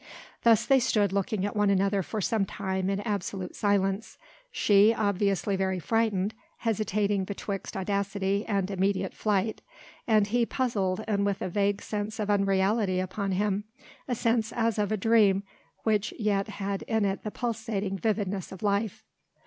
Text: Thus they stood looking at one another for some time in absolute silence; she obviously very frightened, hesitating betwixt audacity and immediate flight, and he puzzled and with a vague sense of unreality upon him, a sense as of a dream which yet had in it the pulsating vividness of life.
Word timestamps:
Thus 0.41 0.65
they 0.65 0.79
stood 0.79 1.13
looking 1.13 1.45
at 1.45 1.55
one 1.55 1.69
another 1.69 2.01
for 2.01 2.21
some 2.21 2.43
time 2.43 2.89
in 2.89 3.01
absolute 3.01 3.55
silence; 3.55 4.17
she 4.51 4.95
obviously 4.95 5.55
very 5.55 5.77
frightened, 5.77 6.33
hesitating 6.57 7.23
betwixt 7.23 7.77
audacity 7.77 8.43
and 8.47 8.71
immediate 8.71 9.13
flight, 9.13 9.61
and 10.07 10.25
he 10.25 10.43
puzzled 10.43 11.03
and 11.07 11.23
with 11.23 11.39
a 11.43 11.49
vague 11.49 11.83
sense 11.83 12.17
of 12.19 12.31
unreality 12.31 12.99
upon 12.99 13.33
him, 13.33 13.65
a 14.07 14.15
sense 14.15 14.51
as 14.51 14.79
of 14.79 14.91
a 14.91 14.97
dream 14.97 15.43
which 15.83 16.15
yet 16.17 16.47
had 16.47 16.81
in 16.87 17.05
it 17.05 17.23
the 17.23 17.29
pulsating 17.29 17.95
vividness 17.95 18.51
of 18.51 18.63
life. 18.63 19.03